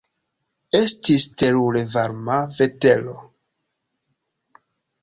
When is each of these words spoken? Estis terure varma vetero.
Estis 0.79 1.25
terure 1.41 1.83
varma 1.97 2.39
vetero. 2.61 3.17